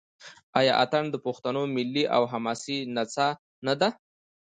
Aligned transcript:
آیا 0.59 0.73
اټن 0.83 1.05
د 1.11 1.15
پښتنو 1.25 1.61
ملي 1.75 2.03
او 2.15 2.23
حماسي 2.31 2.77
نڅا 2.95 3.27
نه 3.65 3.73
ده؟ 3.79 3.89